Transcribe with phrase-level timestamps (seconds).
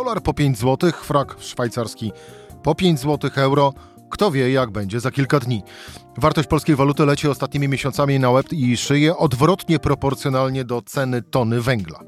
[0.00, 2.12] Dolar po 5 zł, frak szwajcarski
[2.62, 3.72] po 5 zł, euro.
[4.10, 5.62] Kto wie, jak będzie za kilka dni.
[6.16, 11.60] Wartość polskiej waluty leci ostatnimi miesiącami na łeb i szyję odwrotnie proporcjonalnie do ceny tony
[11.60, 12.00] węgla.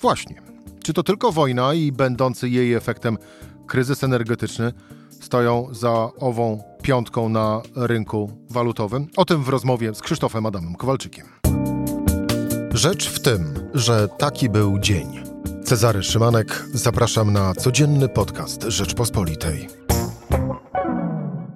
[0.00, 0.42] Właśnie.
[0.84, 3.18] Czy to tylko wojna i będący jej efektem
[3.66, 4.72] kryzys energetyczny
[5.20, 9.08] stoją za ową piątką na rynku walutowym?
[9.16, 11.26] O tym w rozmowie z Krzysztofem Adamem Kowalczykiem.
[12.74, 15.29] Rzecz w tym, że taki był dzień.
[15.64, 19.68] Cezary Szymanek, zapraszam na codzienny podcast Rzeczpospolitej.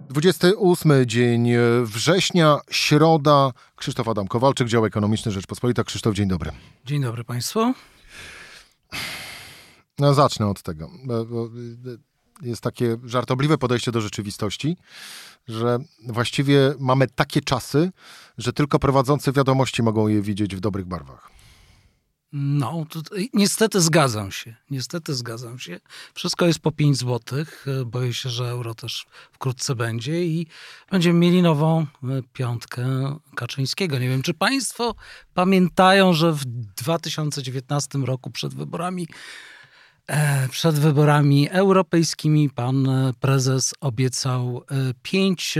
[0.09, 1.49] 28 dzień
[1.85, 3.51] września, środa.
[3.77, 5.85] Krzysztof Adam Kowalczyk, dział ekonomiczny Rzeczpospolita.
[5.85, 6.51] Krzysztof, dzień dobry.
[6.85, 7.75] Dzień dobry Państwu.
[9.99, 10.91] No, zacznę od tego.
[12.43, 14.77] Jest takie żartobliwe podejście do rzeczywistości,
[15.49, 15.79] że
[16.09, 17.91] właściwie mamy takie czasy,
[18.39, 21.31] że tylko prowadzący wiadomości mogą je widzieć w dobrych barwach.
[22.37, 22.87] No,
[23.35, 24.57] niestety zgadzam się.
[24.71, 25.81] Niestety zgadzam się.
[26.15, 27.45] Wszystko jest po 5 zł.
[27.87, 30.47] Boję się, że euro też wkrótce będzie i
[30.91, 31.87] będziemy mieli nową e,
[32.33, 32.85] piątkę
[33.35, 33.99] Kaczyńskiego.
[33.99, 34.95] Nie wiem, czy Państwo
[35.35, 39.09] pamiętają, że w 2019 roku przed wyborami
[40.07, 42.89] e, przed wyborami europejskimi pan
[43.21, 45.59] prezes obiecał e, pięć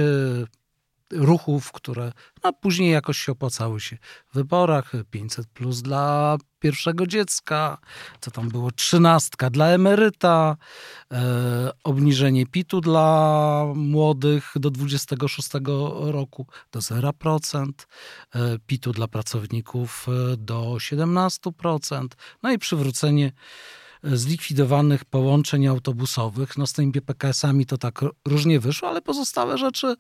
[1.15, 2.13] ruchów, które
[2.45, 3.97] no, później jakoś się opłacały się
[4.33, 4.93] w wyborach.
[5.11, 7.79] 500 plus dla pierwszego dziecka,
[8.21, 10.57] co tam było, trzynastka dla emeryta,
[11.13, 15.49] e, obniżenie PIT-u dla młodych do 26
[16.13, 17.87] roku do 0%,
[18.35, 23.33] e, PIT-u dla pracowników e, do 17%, no i przywrócenie
[24.05, 26.59] zlikwidowanych połączeń autobusowych.
[26.59, 29.97] No z tymi BPKS-ami to tak różnie wyszło, ale pozostałe rzeczy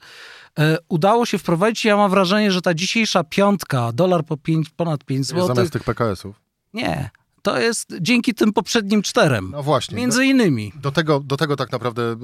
[0.59, 1.85] e, udało się wprowadzić.
[1.85, 5.47] Ja mam wrażenie, że ta dzisiejsza piątka, dolar po pięć, ponad 5 zł.
[5.47, 6.41] Zamiast tych PKS-ów.
[6.75, 7.11] Nie.
[7.43, 9.51] To jest dzięki tym poprzednim czterem.
[9.51, 9.97] No właśnie.
[9.97, 10.73] Między innymi.
[10.83, 12.17] Do tego, do tego tak naprawdę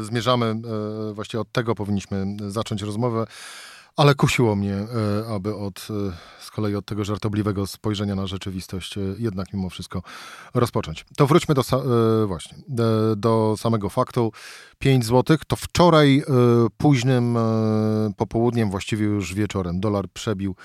[0.00, 0.56] y, zmierzamy.
[1.10, 3.26] Y, właściwie od tego powinniśmy zacząć rozmowę.
[3.96, 4.86] Ale kusiło mnie, e,
[5.34, 10.02] aby od, e, z kolei od tego żartobliwego spojrzenia na rzeczywistość e, jednak mimo wszystko
[10.54, 11.04] rozpocząć.
[11.16, 11.62] To wróćmy do,
[12.26, 12.58] właśnie,
[13.16, 14.32] do samego faktu.
[14.78, 16.22] 5 zł to wczoraj
[16.76, 17.38] późnym
[18.16, 20.56] popołudniem, właściwie już wieczorem, dolar przebił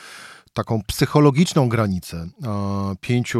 [0.53, 2.29] taką psychologiczną granicę
[3.01, 3.39] 5 e,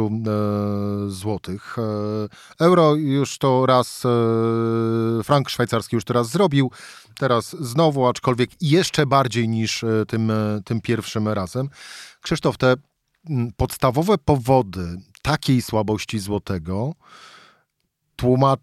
[1.08, 1.76] złotych.
[1.78, 6.70] E, euro już to raz, e, frank szwajcarski już to raz zrobił,
[7.18, 10.32] teraz znowu, aczkolwiek jeszcze bardziej niż tym,
[10.64, 11.68] tym pierwszym razem.
[12.20, 12.74] Krzysztof, te
[13.56, 16.94] podstawowe powody takiej słabości złotego
[18.16, 18.60] tłumaczy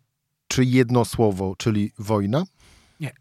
[0.57, 2.43] jedno słowo, czyli wojna?
[2.99, 3.13] Nie.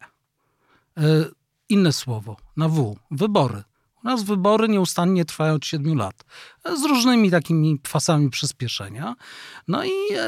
[1.68, 2.96] Inne słowo, na W.
[3.10, 3.62] Wybory.
[4.04, 6.24] U nas wybory nieustannie trwają od 7 lat,
[6.76, 9.14] z różnymi takimi fasami przyspieszenia.
[9.68, 10.26] No i e,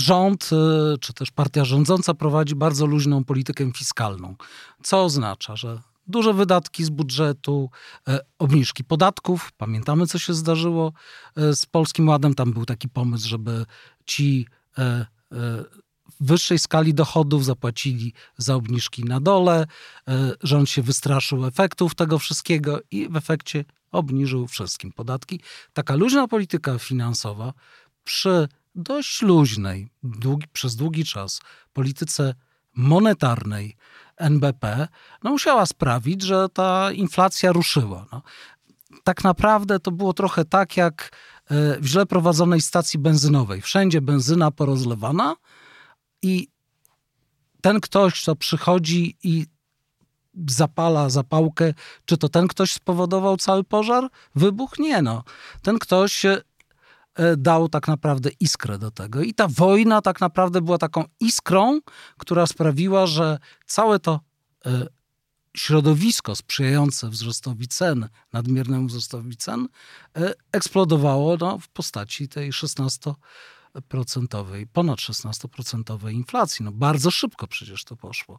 [0.00, 4.36] rząd, e, czy też partia rządząca prowadzi bardzo luźną politykę fiskalną,
[4.82, 7.70] co oznacza, że duże wydatki z budżetu,
[8.08, 9.52] e, obniżki podatków.
[9.56, 10.92] Pamiętamy, co się zdarzyło
[11.36, 12.34] z Polskim Ładem.
[12.34, 13.66] Tam był taki pomysł, żeby
[14.06, 14.46] ci
[16.20, 19.66] wyższej skali dochodów zapłacili za obniżki na dole.
[20.08, 25.40] E, rząd się wystraszył efektów tego wszystkiego i w efekcie obniżył wszystkim podatki.
[25.72, 27.52] Taka luźna polityka finansowa
[28.04, 31.40] przy dość luźnej, długi, przez długi czas
[31.72, 32.34] polityce
[32.74, 33.76] monetarnej
[34.16, 34.88] NBP
[35.22, 38.06] no, musiała sprawić, że ta inflacja ruszyła.
[38.12, 38.22] No.
[39.04, 41.10] Tak naprawdę to było trochę tak jak
[41.50, 43.62] e, w źle prowadzonej stacji benzynowej.
[43.62, 45.36] Wszędzie benzyna porozlewana,
[46.24, 46.48] i
[47.60, 49.46] ten ktoś, kto przychodzi i
[50.48, 51.74] zapala zapałkę,
[52.04, 54.08] czy to ten ktoś spowodował cały pożar?
[54.34, 54.78] Wybuch?
[54.78, 55.24] Nie no.
[55.62, 56.42] Ten ktoś e,
[57.36, 59.22] dał tak naprawdę iskrę do tego.
[59.22, 61.80] I ta wojna tak naprawdę była taką iskrą,
[62.18, 64.20] która sprawiła, że całe to
[64.66, 64.86] e,
[65.56, 69.68] środowisko sprzyjające wzrostowi cen, nadmiernemu wzrostowi cen,
[70.16, 73.14] e, eksplodowało no, w postaci tej 16
[73.88, 76.64] procentowej, ponad 16% inflacji.
[76.64, 78.38] No bardzo szybko przecież to poszło.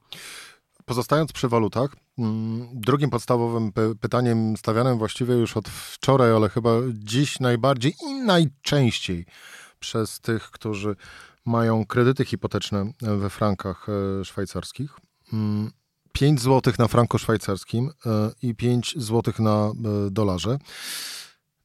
[0.85, 3.71] Pozostając przy walutach, mm, drugim podstawowym
[4.01, 9.25] pytaniem stawianym właściwie już od wczoraj, ale chyba dziś najbardziej i najczęściej
[9.79, 10.95] przez tych, którzy
[11.45, 14.97] mają kredyty hipoteczne we frankach e, szwajcarskich.
[16.13, 19.73] 5 mm, zł na franku szwajcarskim e, i 5 zł na e,
[20.11, 20.57] dolarze.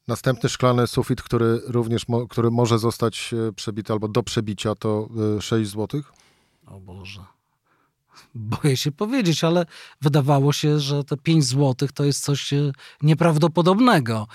[0.09, 5.09] Następny szklany sufit, który również mo, który może zostać e, przebity albo do przebicia, to
[5.41, 6.03] 6 e, zł.
[6.67, 7.21] O Boże.
[8.35, 9.67] Boję się powiedzieć, ale
[10.01, 12.73] wydawało się, że te 5 zł to jest coś e,
[13.03, 14.27] nieprawdopodobnego.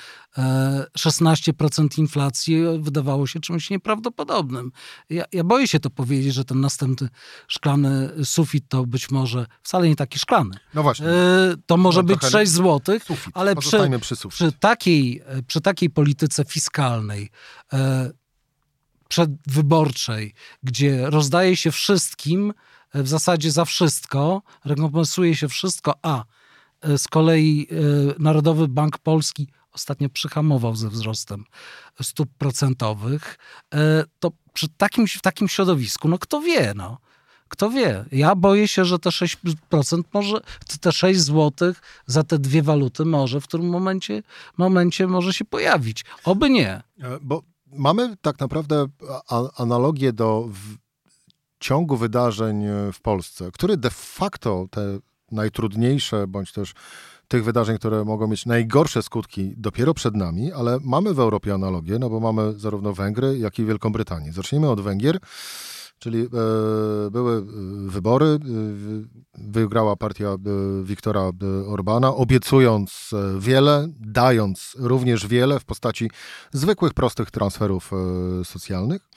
[0.98, 4.72] 16% e, inflacji wydawało się czymś nieprawdopodobnym.
[5.10, 7.10] Ja, ja, boję się to powiedzieć, że ten następny
[7.48, 10.58] szklany sufit to być może wcale nie taki szklany.
[10.74, 11.08] No właśnie.
[11.66, 13.34] To może no, być 6 zł, sufit.
[13.34, 17.30] ale przy, przy, przy, takiej, przy takiej polityce fiskalnej
[19.08, 20.34] przedwyborczej,
[20.64, 26.24] gdzie rozdaje się wszystkim, e, w zasadzie za wszystko, rekompensuje się wszystko, a
[26.82, 27.76] e, z kolei e,
[28.20, 31.46] Narodowy Bank Polski ostatnio przyhamował ze wzrostem
[32.02, 33.38] stóp procentowych,
[34.20, 36.98] to przy takim, takim środowisku, no kto wie, no.
[37.48, 38.06] Kto wie?
[38.12, 40.42] Ja boję się, że te 6% może,
[40.82, 41.74] te 6 zł
[42.06, 44.24] za te dwie waluty może w którym momencie,
[44.58, 46.06] momencie może się pojawić.
[46.24, 46.82] Oby nie.
[47.22, 48.88] Bo mamy tak naprawdę
[49.58, 50.50] analogię do
[51.66, 55.00] ciągu wydarzeń e, w Polsce, który de facto te
[55.32, 56.74] najtrudniejsze, bądź też
[57.28, 62.00] tych wydarzeń, które mogą mieć najgorsze skutki dopiero przed nami, ale mamy w Europie analogię,
[62.00, 64.34] no bo mamy zarówno Węgry, jak i Wielką Brytanię.
[64.34, 65.20] Zacznijmy od Węgier.
[66.00, 66.28] Czyli e,
[67.12, 67.44] były e,
[67.90, 68.40] wybory, e,
[69.34, 70.36] wygrała partia
[70.84, 71.32] Wiktora
[71.68, 76.12] Orbana, obiecując wiele, dając również wiele w postaci
[76.52, 77.92] zwykłych, prostych transferów
[78.44, 79.10] socjalnych.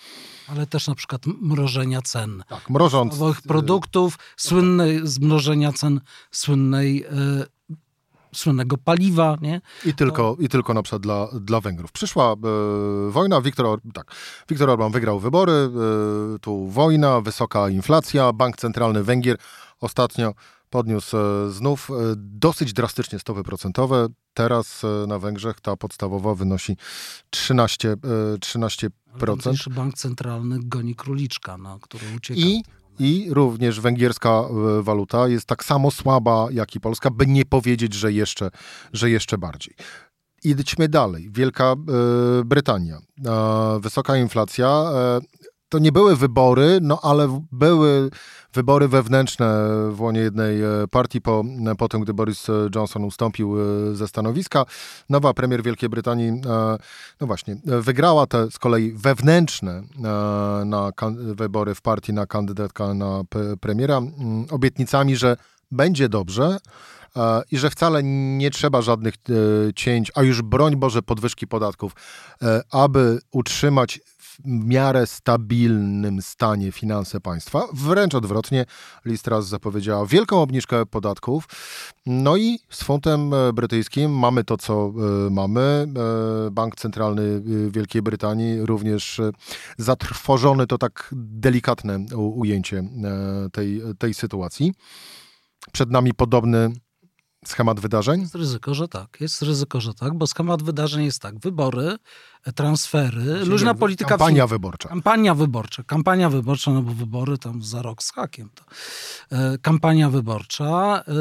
[0.50, 2.44] Ale też na przykład mrożenia cen.
[2.48, 3.14] Tak, mrożąc.
[3.46, 6.00] produktów, słynnej zmrożenia cen
[6.30, 7.04] słynnej
[8.34, 9.60] słynnego paliwa, nie?
[9.84, 11.92] I tylko, i tylko na przykład dla, dla Węgrów.
[11.92, 12.36] Przyszła e,
[13.10, 14.14] wojna, Viktor, tak,
[14.48, 15.68] Viktor Orban wygrał wybory, e,
[16.38, 19.36] tu wojna, wysoka inflacja, Bank Centralny Węgier
[19.80, 20.34] ostatnio
[20.70, 24.06] podniósł e, znów e, dosyć drastycznie stopy procentowe.
[24.34, 26.76] Teraz e, na Węgrzech ta podstawowa wynosi
[27.36, 27.96] 13%.
[28.38, 28.90] 13%.
[29.70, 32.40] Bank Centralny goni króliczka, na który ucieka.
[32.40, 32.62] I
[33.00, 34.42] i również węgierska
[34.80, 38.50] waluta jest tak samo słaba jak i polska, by nie powiedzieć, że jeszcze,
[38.92, 39.74] że jeszcze bardziej.
[40.44, 41.28] Idźmy dalej.
[41.32, 41.74] Wielka
[42.44, 42.98] Brytania.
[43.80, 44.90] Wysoka inflacja.
[45.68, 48.10] To nie były wybory, no ale były
[48.54, 51.44] wybory wewnętrzne w łonie jednej e, partii po,
[51.78, 54.64] po tym, gdy Boris Johnson ustąpił e, ze stanowiska.
[55.08, 56.78] Nowa premier Wielkiej Brytanii, e,
[57.20, 59.82] no właśnie, wygrała te z kolei wewnętrzne
[60.64, 63.22] na wybory w partii na kandydatka na
[63.60, 64.00] premiera
[64.50, 65.36] obietnicami, że
[65.70, 66.58] będzie dobrze
[67.50, 69.14] i że wcale nie trzeba żadnych
[69.76, 71.92] cięć, a już broń Boże podwyżki podatków,
[72.70, 74.00] aby utrzymać
[74.44, 77.64] miarę stabilnym stanie finanse państwa.
[77.72, 78.64] Wręcz odwrotnie,
[79.04, 81.44] Listras zapowiedziała wielką obniżkę podatków.
[82.06, 84.92] No i z funtem e, brytyjskim mamy to, co
[85.26, 85.60] e, mamy.
[85.60, 89.20] E, Bank Centralny Wielkiej Brytanii również
[89.78, 92.84] zatrwożony, to tak delikatne ujęcie
[93.52, 94.72] tej, tej sytuacji.
[95.72, 96.70] Przed nami podobny
[97.46, 98.20] schemat wydarzeń?
[98.20, 99.16] Jest ryzyko, że tak.
[99.20, 101.38] Jest ryzyko, że tak, bo schemat wydarzeń jest tak.
[101.38, 101.96] Wybory,
[102.54, 104.08] transfery, Czyli luźna polityka...
[104.08, 104.88] Kampania wyborcza.
[104.88, 105.82] Kampania wyborcza.
[105.82, 108.50] Kampania wyborcza, no bo wybory tam za rok z hakiem.
[108.54, 108.64] To.
[109.36, 111.12] E, kampania wyborcza, e,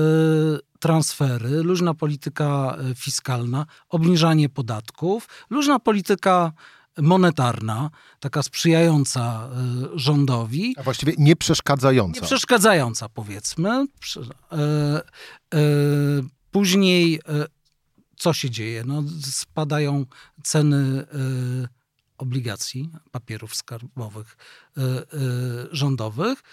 [0.80, 6.52] transfery, luźna polityka e, fiskalna, obniżanie podatków, luźna polityka
[6.98, 7.90] monetarna,
[8.20, 9.50] taka sprzyjająca
[9.96, 10.76] rządowi.
[10.78, 12.22] A właściwie nie przeszkadzająca.
[12.22, 13.86] Nie przeszkadzająca, powiedzmy.
[16.52, 17.20] Później
[18.18, 18.84] co się dzieje?
[18.86, 20.06] No, spadają
[20.44, 21.06] ceny
[21.64, 21.68] y,
[22.18, 24.38] obligacji, papierów skarbowych
[24.78, 24.96] y, y,
[25.72, 26.44] rządowych,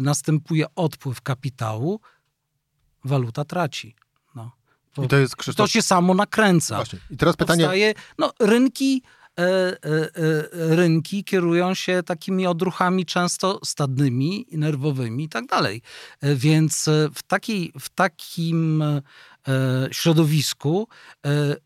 [0.00, 2.00] następuje odpływ kapitału,
[3.04, 3.94] waluta traci.
[4.34, 4.52] No.
[5.04, 5.66] I to, jest, Krzysztof...
[5.66, 6.76] to się samo nakręca.
[6.76, 6.98] Właśnie.
[7.10, 7.64] I teraz pytanie...
[7.64, 9.17] Powstaje, no, rynki, e, e, e,
[10.52, 15.82] rynki kierują się takimi odruchami często stadnymi, nerwowymi i tak dalej.
[16.22, 18.84] Więc w, takiej, w takim
[19.48, 20.88] E, środowisku
[21.26, 21.56] e,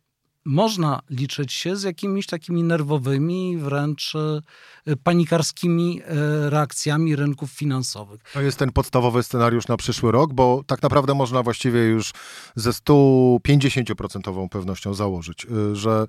[0.44, 6.00] można liczyć się z jakimiś takimi nerwowymi, wręcz e, panikarskimi
[6.48, 8.20] reakcjami rynków finansowych.
[8.32, 12.12] To jest ten podstawowy scenariusz na przyszły rok, bo tak naprawdę można właściwie już
[12.56, 16.06] ze 150% pewnością założyć, że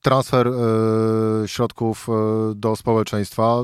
[0.00, 0.50] transfer
[1.46, 2.08] środków
[2.54, 3.62] do społeczeństwa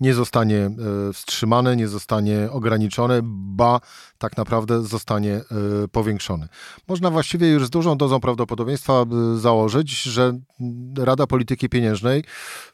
[0.00, 0.70] nie zostanie
[1.12, 3.80] wstrzymany, nie zostanie ograniczony, ba
[4.18, 5.42] tak naprawdę zostanie e,
[5.92, 6.48] powiększony.
[6.88, 10.32] Można właściwie już z dużą dozą prawdopodobieństwa e, założyć, że
[10.98, 12.24] Rada Polityki Pieniężnej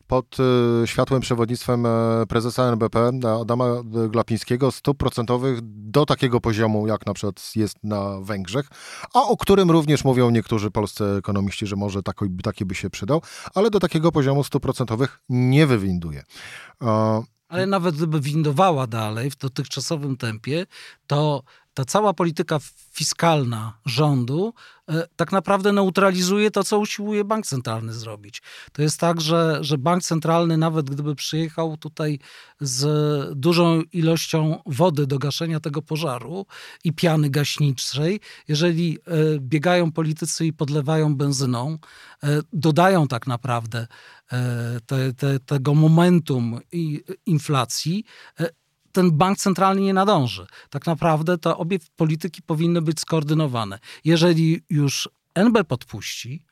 [0.06, 1.86] pod e, światłem przewodnictwem
[2.28, 3.66] prezesa NBP Adama
[4.08, 8.68] Glapińskiego stóp procentowych do takiego poziomu, jak na przykład jest na Węgrzech,
[9.14, 13.22] a o którym również mówią niektórzy polscy ekonomiści, że może taki, taki by się przydał,
[13.54, 16.22] ale do takiego poziomu stóp procentowych nie wywinduje.
[17.48, 20.66] Ale nawet gdyby windowała dalej w dotychczasowym tempie,
[21.06, 21.42] to
[21.76, 22.58] ta cała polityka
[22.92, 24.54] fiskalna rządu
[24.88, 28.42] e, tak naprawdę neutralizuje to, co usiłuje bank centralny zrobić.
[28.72, 32.18] To jest tak, że, że bank centralny, nawet gdyby przyjechał tutaj
[32.60, 36.46] z dużą ilością wody do gaszenia tego pożaru
[36.84, 41.78] i piany gaśniczej, jeżeli e, biegają politycy i podlewają benzyną,
[42.22, 43.86] e, dodają tak naprawdę
[44.86, 46.60] te, te, tego momentum
[47.26, 48.04] inflacji,
[48.96, 50.46] ten bank centralny nie nadąży.
[50.70, 53.78] Tak naprawdę to obie polityki powinny być skoordynowane.
[54.04, 56.42] Jeżeli już NB podpuści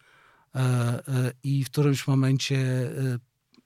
[0.54, 1.02] e, e,
[1.42, 3.18] i w którymś momencie e,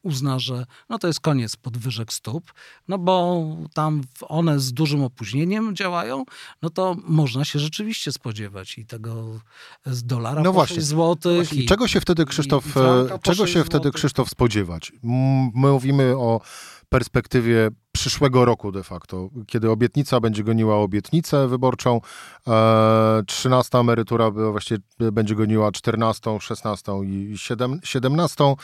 [0.03, 2.53] uzna, że no to jest koniec podwyżek stóp,
[2.89, 6.25] no bo tam one z dużym opóźnieniem działają,
[6.63, 9.41] no to można się rzeczywiście spodziewać i tego
[9.87, 10.83] z dolara no właśnie.
[10.83, 11.37] złotych.
[11.37, 11.63] Właśnie.
[11.63, 12.65] I, czego się wtedy Krzysztof,
[13.23, 14.93] czego się wtedy Krzysztof spodziewać?
[15.03, 16.41] My mówimy o
[16.89, 22.01] perspektywie przyszłego roku de facto, kiedy obietnica będzie goniła obietnicę wyborczą,
[22.47, 27.35] e, 13 emerytura właściwie będzie goniła 14, 16 i
[27.85, 28.55] 17.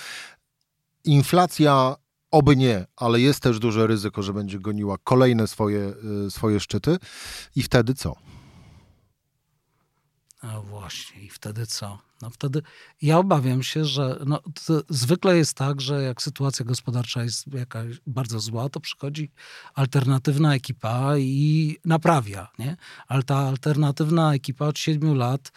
[1.04, 1.96] Inflacja
[2.30, 5.92] oby nie, ale jest też duże ryzyko, że będzie goniła kolejne swoje,
[6.26, 6.96] e, swoje szczyty.
[7.56, 8.14] I wtedy co?
[10.52, 11.98] No właśnie, i wtedy co?
[12.22, 12.62] No wtedy
[13.02, 14.40] ja obawiam się, że no,
[14.88, 19.30] zwykle jest tak, że jak sytuacja gospodarcza jest jakaś bardzo zła, to przychodzi
[19.74, 22.76] alternatywna ekipa i naprawia, nie?
[23.08, 25.52] Ale ta alternatywna ekipa od siedmiu lat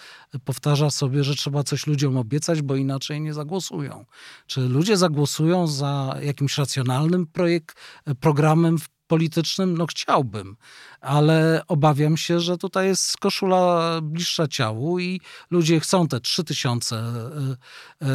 [0.46, 4.06] powtarza sobie, że trzeba coś ludziom obiecać, bo inaczej nie zagłosują.
[4.48, 7.78] Czy ludzie zagłosują za jakimś racjonalnym projekt,
[8.20, 10.58] programem w politycznym, no chciałbym,
[11.02, 15.22] ale obawiam się, że tutaj jest koszula bliższa ciału i
[15.52, 18.08] ludzie chcą te 3000 e, e,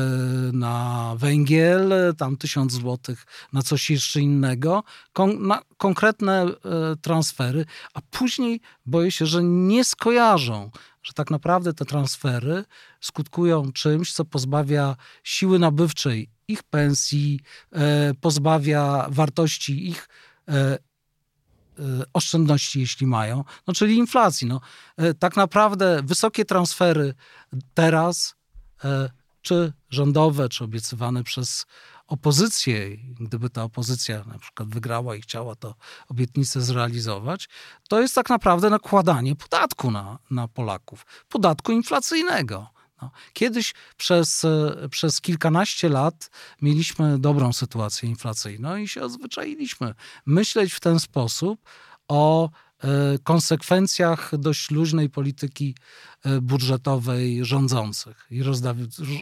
[0.53, 4.83] na węgiel, tam 1000 złotych na coś jeszcze innego,
[5.13, 6.57] kon na konkretne e,
[7.03, 10.71] transfery, a później boję się, że nie skojarzą,
[11.03, 12.65] że tak naprawdę te transfery
[13.01, 17.41] skutkują czymś, co pozbawia siły nabywczej ich pensji,
[18.21, 20.09] pozbawia wartości ich
[22.13, 24.47] oszczędności, jeśli mają, no czyli inflacji.
[24.47, 24.61] No,
[24.97, 27.15] e, tak naprawdę wysokie transfery
[27.75, 28.35] teraz,
[29.43, 31.67] czy rządowe, czy obiecywane przez
[32.07, 35.75] opozycję, gdyby ta opozycja na przykład wygrała i chciała to
[36.09, 37.49] obietnicę zrealizować,
[37.89, 42.72] to jest tak naprawdę nakładanie podatku na, na Polaków, podatku inflacyjnego.
[43.03, 43.11] No.
[43.33, 46.31] Kiedyś przez, e, przez kilkanaście lat
[46.63, 49.95] mieliśmy dobrą sytuację inflacyjną i się odzwyczailiśmy
[50.27, 51.61] myśleć w ten sposób
[52.09, 52.51] o
[53.23, 55.75] konsekwencjach dość luźnej polityki
[56.25, 58.77] e, budżetowej rządzących i rozdaw,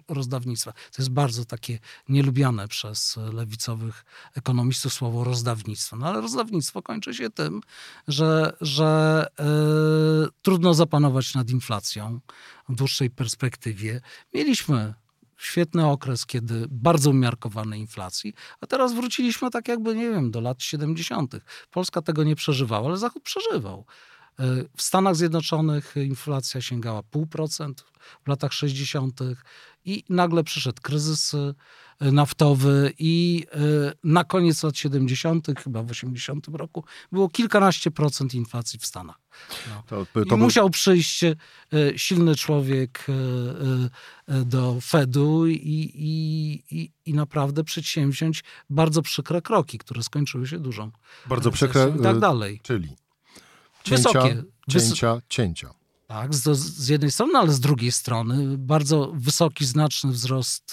[0.09, 0.73] rozdawnictwa.
[0.73, 5.97] To jest bardzo takie nielubiane przez lewicowych ekonomistów słowo rozdawnictwo.
[5.97, 7.61] No ale rozdawnictwo kończy się tym,
[8.09, 9.45] że, że e,
[10.43, 12.21] trudno zapanować nad inflacją
[12.69, 14.01] w dłuższej perspektywie.
[14.35, 14.95] Mieliśmy
[15.41, 20.63] świetny okres, kiedy bardzo umiarkowanej inflacji, a teraz wróciliśmy tak jakby, nie wiem, do lat
[20.63, 21.35] 70.
[21.71, 23.85] Polska tego nie przeżywała, ale Zachód przeżywał.
[24.39, 27.75] E, w Stanach Zjednoczonych inflacja sięgała 0,5%
[28.25, 29.21] w latach 60.
[29.85, 33.59] i nagle przyszedł kryzys e, naftowy i e,
[34.05, 39.21] na koniec lat 70., chyba w 80 roku, było kilkanaście procent inflacji w Stanach.
[39.69, 39.83] No.
[39.87, 40.39] To, to I był...
[40.39, 41.25] musiał przyjść
[41.97, 43.07] silny człowiek
[44.29, 45.57] do Fedu i,
[45.95, 50.91] i, i, i naprawdę przedsięwziąć bardzo przykre kroki, które skończyły się dużą
[51.27, 52.61] Bardzo przykre i tak dalej.
[52.63, 52.97] Czyli
[53.85, 54.43] Cięcia, Wysokie.
[54.69, 55.75] cięcia, Wys cięcia.
[56.07, 60.73] Tak, z, z, jednej strony, ale z drugiej strony bardzo wysoki, znaczny wzrost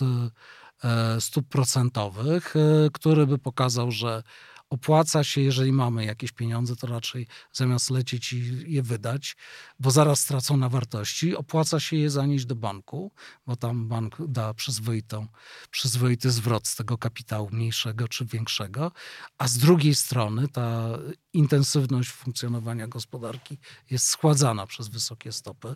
[0.84, 4.24] e, stóp procentowych, e, który by pokazał, że
[4.70, 9.36] opłaca się, jeżeli mamy jakieś pieniądze, to raczej zamiast lecieć i je wydać,
[9.80, 13.12] bo zaraz stracą na wartości, opłaca się je zanieść do banku,
[13.48, 15.28] bo tam bank da przyzwoitą,
[15.72, 18.92] przyzwoity zwrot z tego kapitału mniejszego czy większego,
[19.38, 20.98] a z drugiej strony ta
[21.34, 23.58] intensywność funkcjonowania gospodarki
[23.90, 25.76] jest schładzana przez wysokie stopy,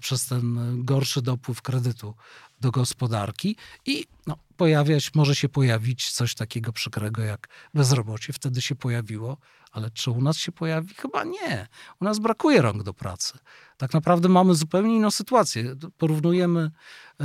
[0.00, 2.14] przez ten gorszy dopływ kredytu
[2.60, 3.56] do gospodarki
[3.86, 8.32] i no, pojawiać, może się pojawić coś takiego przykrego jak bezrobocie.
[8.32, 9.36] Wtedy się pojawiło,
[9.72, 10.94] ale czy u nas się pojawi?
[10.94, 11.68] Chyba nie.
[12.00, 13.38] U nas brakuje rąk do pracy.
[13.76, 15.74] Tak naprawdę mamy zupełnie inną sytuację.
[15.98, 17.24] Porównujemy e,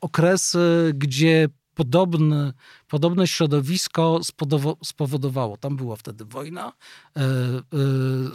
[0.00, 2.52] okresy, gdzie podobne,
[2.88, 4.20] podobne środowisko
[4.84, 5.56] spowodowało.
[5.56, 6.72] Tam była wtedy wojna,
[7.16, 7.24] e, e,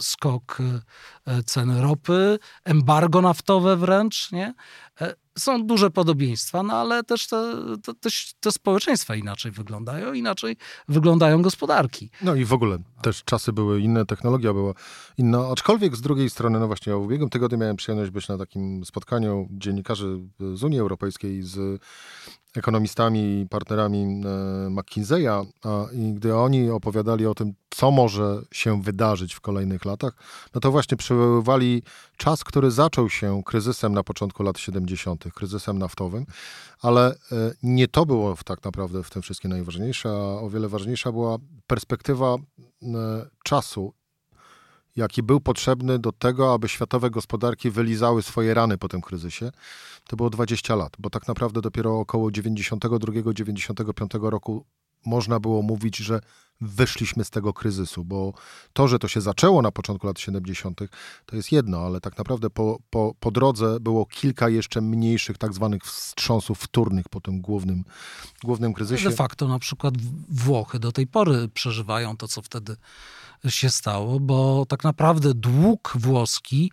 [0.00, 0.58] skok
[1.26, 4.54] e, ceny ropy, embargo naftowe wręcz, nie?
[5.38, 7.54] Są duże podobieństwa, no ale też te,
[8.00, 10.56] te, te, społeczeństwa inaczej wyglądają, inaczej
[10.88, 12.10] wyglądają gospodarki.
[12.22, 14.72] No i w ogóle też czasy były inne, technologia była
[15.18, 18.38] inna, aczkolwiek z drugiej strony, no właśnie, ja w ubiegłym tygodniu miałem przyjemność być na
[18.38, 20.18] takim spotkaniu dziennikarzy
[20.54, 21.80] z Unii Europejskiej, z
[22.58, 25.46] ekonomistami i partnerami e, McKinsey'a
[25.92, 30.12] i gdy oni opowiadali o tym, co może się wydarzyć w kolejnych latach,
[30.54, 31.82] no to właśnie przywoływali
[32.16, 36.26] czas, który zaczął się kryzysem na początku lat 70., kryzysem naftowym,
[36.80, 37.14] ale e,
[37.62, 41.36] nie to było tak naprawdę w tym wszystkim najważniejsze, a o wiele ważniejsza była
[41.66, 42.38] perspektywa e,
[43.44, 43.92] czasu
[44.96, 49.50] jaki był potrzebny do tego, aby światowe gospodarki wylizały swoje rany po tym kryzysie,
[50.08, 54.66] to było 20 lat, bo tak naprawdę dopiero około 92-95 roku
[55.06, 56.20] można było mówić, że
[56.60, 58.32] wyszliśmy z tego kryzysu, bo
[58.72, 60.80] to, że to się zaczęło na początku lat 70.,
[61.26, 65.54] to jest jedno, ale tak naprawdę po, po, po drodze było kilka jeszcze mniejszych tak
[65.54, 67.84] zwanych wstrząsów wtórnych po tym głównym,
[68.44, 69.10] głównym kryzysie.
[69.10, 69.94] De facto na przykład
[70.28, 72.76] Włochy do tej pory przeżywają to, co wtedy
[73.48, 76.70] się stało, bo tak naprawdę dług włoski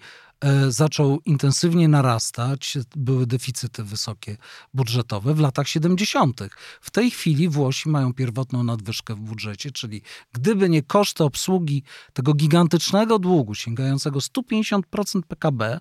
[0.69, 4.37] zaczął intensywnie narastać, były deficyty wysokie
[4.73, 6.41] budżetowe w latach 70.
[6.81, 10.01] W tej chwili Włosi mają pierwotną nadwyżkę w budżecie, czyli
[10.33, 11.83] gdyby nie koszty obsługi
[12.13, 15.79] tego gigantycznego długu sięgającego 150% PKB,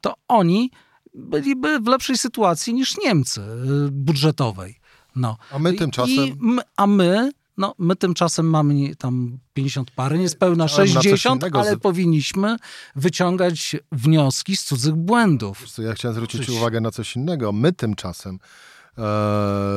[0.00, 0.70] to oni
[1.14, 4.80] byliby w lepszej sytuacji niż Niemcy e, budżetowej.
[5.16, 5.36] No.
[5.52, 6.36] A my tymczasem.
[6.40, 12.56] my, a my no, my tymczasem mamy tam 50 pary, niespełna 60, ale powinniśmy
[12.96, 15.64] wyciągać wnioski z cudzych błędów.
[15.78, 17.52] Ja chciałem zwrócić uwagę na coś innego.
[17.52, 18.38] My tymczasem e,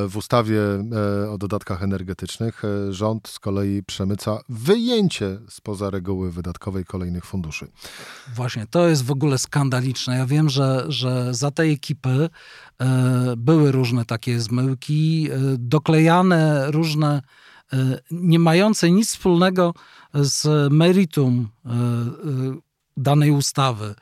[0.08, 6.86] w ustawie e, o dodatkach energetycznych e, rząd z kolei przemyca wyjęcie spoza reguły wydatkowej
[6.86, 7.68] kolejnych funduszy.
[8.36, 10.18] Właśnie, to jest w ogóle skandaliczne.
[10.18, 12.30] Ja wiem, że, że za tej ekipy
[13.38, 17.22] były różne takie zmyłki, doklejane różne
[18.12, 19.74] nie mające nic wspólnego
[20.14, 21.74] z meritum e, e,
[22.98, 23.96] danej ustawy.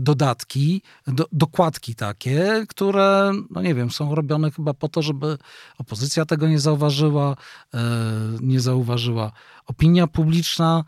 [0.00, 5.38] Dodatki, do, dokładki takie, które, no nie wiem, są robione chyba po to, żeby
[5.78, 7.36] opozycja tego nie zauważyła,
[8.40, 9.32] nie zauważyła.
[9.66, 10.84] Opinia publiczna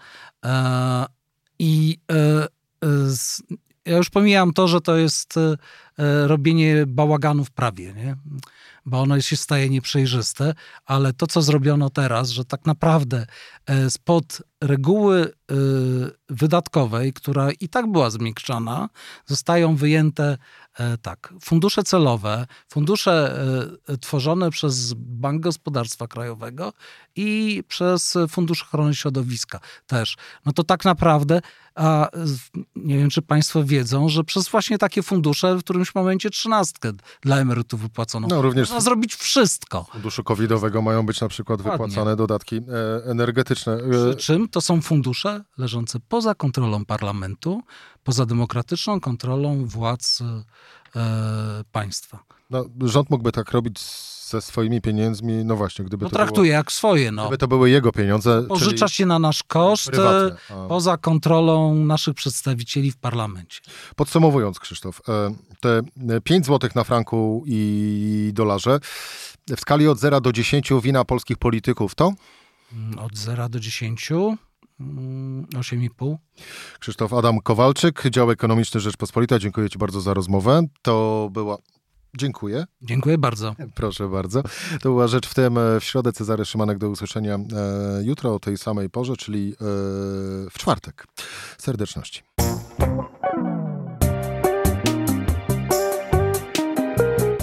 [1.58, 1.98] i
[3.86, 5.38] ja już pomijam to, że to jest
[6.26, 8.16] robienie bałaganu w prawie, nie?
[8.86, 10.54] bo ono się staje nieprzejrzyste,
[10.86, 13.26] ale to, co zrobiono teraz, że tak naprawdę
[13.66, 15.54] e, spod reguły e,
[16.28, 18.88] wydatkowej, która i tak była zmiękczana,
[19.26, 20.38] zostają wyjęte
[20.78, 23.38] e, tak, fundusze celowe, fundusze
[24.00, 26.72] tworzone przez Bank Gospodarstwa Krajowego
[27.16, 30.16] i przez Fundusz Ochrony Środowiska też.
[30.46, 31.40] No to tak naprawdę,
[31.74, 32.08] a
[32.76, 37.38] nie wiem, czy Państwo wiedzą, że przez właśnie takie fundusze w którymś momencie trzynastkę dla
[37.38, 38.28] emerytów wypłacono.
[38.28, 39.86] No, również Można zrobić wszystko.
[39.92, 41.86] Funduszu covidowego mają być na przykład Dokładnie.
[41.86, 43.78] wypłacane dodatki e, energetyczne.
[43.90, 47.62] Przy czym to są fundusze leżące poza kontrolą parlamentu,
[48.04, 50.18] poza demokratyczną kontrolą władz
[50.96, 52.24] e, państwa.
[52.50, 53.78] No, rząd mógłby tak robić
[54.32, 57.22] ze swoimi pieniędzmi, no właśnie, gdyby no, to traktuje było, jak swoje, no.
[57.22, 58.42] Gdyby to były jego pieniądze.
[58.48, 60.36] Pożycza się na nasz koszt, prywatne,
[60.68, 63.60] poza kontrolą naszych przedstawicieli w parlamencie.
[63.96, 65.80] Podsumowując, Krzysztof, e, te
[66.24, 68.80] 5 zł na franku i dolarze
[69.56, 72.12] w skali od 0 do 10 wina polskich polityków to?
[72.72, 74.12] Mm, od 0 do 10
[75.54, 76.06] 8,5.
[76.06, 76.18] Mm,
[76.80, 79.38] Krzysztof Adam Kowalczyk, dział ekonomiczny Rzeczpospolita.
[79.38, 80.62] Dziękuję Ci bardzo za rozmowę.
[80.82, 81.58] To była
[82.16, 82.66] Dziękuję.
[82.82, 83.54] Dziękuję bardzo.
[83.74, 84.42] Proszę bardzo.
[84.80, 87.40] To była rzecz w tym w środę Cezary Szymanek do usłyszenia e,
[88.02, 89.54] jutro o tej samej porze, czyli e,
[90.50, 91.06] w czwartek.
[91.58, 92.22] Serdeczności.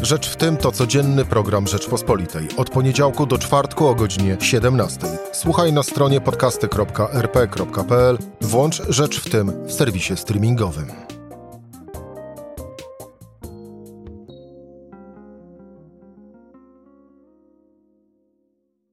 [0.02, 2.48] Rzecz w tym to codzienny program Rzeczpospolitej.
[2.58, 5.00] Od poniedziałku do czwartku o godzinie 17.
[5.34, 8.18] Słuchaj na stronie podcasty.rp.pl.
[8.42, 11.09] Włącz Rzecz w tym w serwisie streamingowym.